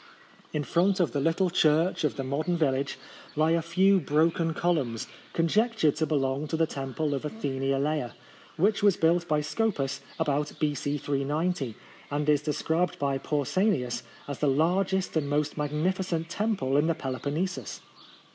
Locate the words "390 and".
10.97-12.27